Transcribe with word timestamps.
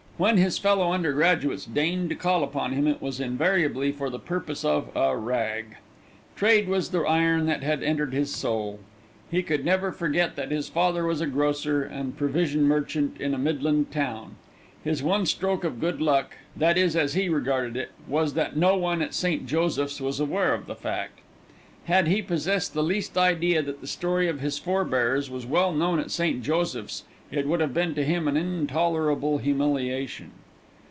When 0.17 0.37
his 0.37 0.59
fellow 0.59 0.91
undergraduates 0.93 1.65
deigned 1.65 2.09
to 2.09 2.15
call 2.15 2.43
upon 2.43 2.73
him 2.73 2.85
it 2.85 3.01
was 3.01 3.19
invariably 3.19 3.91
for 3.91 4.07
the 4.07 4.19
purpose 4.19 4.63
of 4.63 4.95
a 4.95 5.17
"rag." 5.17 5.77
Trade 6.35 6.69
was 6.69 6.89
the 6.89 6.99
iron 6.99 7.47
that 7.47 7.63
had 7.63 7.81
entered 7.81 8.13
his 8.13 8.31
soul; 8.31 8.81
he 9.31 9.41
could 9.41 9.65
never 9.65 9.91
forget 9.91 10.35
that 10.35 10.51
his 10.51 10.69
father 10.69 11.05
was 11.07 11.21
a 11.21 11.25
grocer 11.25 11.81
and 11.81 12.15
provision 12.15 12.65
merchant 12.65 13.19
in 13.19 13.33
a 13.33 13.39
midland 13.39 13.89
town. 13.91 14.35
His 14.83 15.01
one 15.01 15.25
stroke 15.25 15.63
of 15.63 15.79
good 15.81 15.99
luck, 15.99 16.35
that 16.55 16.77
is 16.77 16.95
as 16.95 17.15
he 17.15 17.27
regarded 17.27 17.75
it, 17.75 17.89
was 18.07 18.35
that 18.35 18.55
no 18.55 18.77
one 18.77 19.01
at 19.01 19.15
St. 19.15 19.47
Joseph's 19.47 19.99
was 19.99 20.19
aware 20.19 20.53
of 20.53 20.67
the 20.67 20.75
fact. 20.75 21.21
Had 21.85 22.07
he 22.07 22.21
possessed 22.21 22.75
the 22.75 22.83
least 22.83 23.17
idea 23.17 23.63
that 23.63 23.81
the 23.81 23.87
story 23.87 24.27
of 24.27 24.39
his 24.39 24.59
forebears 24.59 25.31
was 25.31 25.47
well 25.47 25.73
known 25.73 25.97
at 25.99 26.11
St. 26.11 26.43
Joseph's 26.43 27.05
it 27.31 27.47
would 27.47 27.61
have 27.61 27.73
been 27.73 27.95
to 27.95 28.03
him 28.03 28.27
an 28.27 28.35
intolerable 28.35 29.37
humiliation. 29.37 30.29